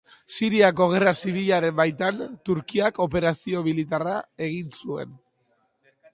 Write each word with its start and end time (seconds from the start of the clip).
Siriako 0.37 0.85
gerra 0.93 1.11
zibilaren 1.25 1.75
baitan, 1.79 2.17
Turkiak 2.51 2.99
operazio 3.07 3.63
militarra 3.69 4.19
egin 4.49 4.75
zuen. 4.81 5.15